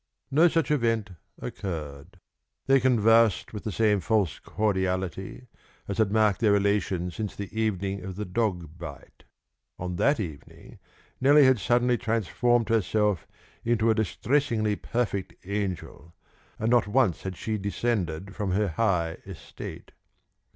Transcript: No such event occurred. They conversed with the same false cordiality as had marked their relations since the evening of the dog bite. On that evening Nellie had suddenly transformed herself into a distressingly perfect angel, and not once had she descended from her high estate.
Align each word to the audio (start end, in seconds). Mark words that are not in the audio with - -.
No 0.31 0.47
such 0.47 0.71
event 0.71 1.11
occurred. 1.39 2.19
They 2.65 2.79
conversed 2.79 3.53
with 3.53 3.63
the 3.63 3.71
same 3.71 3.99
false 3.99 4.39
cordiality 4.39 5.45
as 5.87 5.99
had 5.99 6.11
marked 6.11 6.39
their 6.39 6.51
relations 6.51 7.15
since 7.15 7.35
the 7.35 7.55
evening 7.55 8.03
of 8.03 8.15
the 8.15 8.25
dog 8.25 8.79
bite. 8.79 9.25
On 9.77 9.97
that 9.97 10.19
evening 10.19 10.79
Nellie 11.19 11.45
had 11.45 11.59
suddenly 11.59 11.99
transformed 11.99 12.69
herself 12.69 13.27
into 13.63 13.91
a 13.91 13.93
distressingly 13.93 14.75
perfect 14.75 15.35
angel, 15.45 16.15
and 16.57 16.71
not 16.71 16.87
once 16.87 17.21
had 17.21 17.35
she 17.37 17.59
descended 17.59 18.35
from 18.35 18.53
her 18.53 18.69
high 18.69 19.19
estate. 19.27 19.91